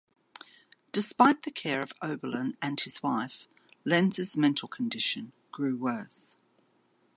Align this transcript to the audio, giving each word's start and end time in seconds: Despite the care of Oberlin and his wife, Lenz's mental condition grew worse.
Despite 0.93 1.43
the 1.43 1.51
care 1.51 1.83
of 1.83 1.93
Oberlin 2.01 2.57
and 2.59 2.79
his 2.81 3.03
wife, 3.03 3.47
Lenz's 3.85 4.35
mental 4.35 4.67
condition 4.67 5.31
grew 5.51 5.77
worse. 5.77 6.37